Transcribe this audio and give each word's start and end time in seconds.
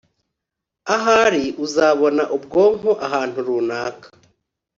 ahari 0.95 1.43
uzabona 1.65 2.23
ubwonko 2.35 2.89
ahantu 3.05 3.37
runaka. 3.47 4.07